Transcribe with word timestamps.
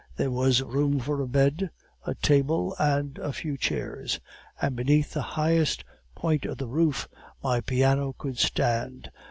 There 0.15 0.31
was 0.31 0.63
room 0.63 0.97
for 0.99 1.21
a 1.21 1.27
bed, 1.27 1.69
a 2.07 2.15
table, 2.15 2.75
and 2.79 3.19
a 3.19 3.31
few 3.31 3.55
chairs, 3.55 4.19
and 4.59 4.75
beneath 4.75 5.13
the 5.13 5.21
highest 5.21 5.83
point 6.15 6.43
of 6.43 6.57
the 6.57 6.67
roof 6.67 7.07
my 7.43 7.59
piano 7.61 8.15
could 8.17 8.39
stand. 8.39 9.11